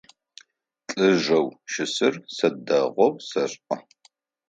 Лӏыжъэу 0.93 1.47
щысыр 1.71 2.15
сэ 2.35 2.47
дэгъоу 2.65 3.13
сэшӏэ. 3.27 3.75